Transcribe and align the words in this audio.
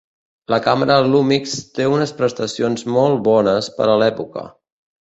La 0.53 0.57
càmera 0.67 0.95
Lumix 1.09 1.53
té 1.77 1.87
unes 1.99 2.15
prestacions 2.23 2.89
molt 2.99 3.25
bones 3.31 3.71
per 3.79 3.93
a 3.97 4.01
l'època. 4.05 4.51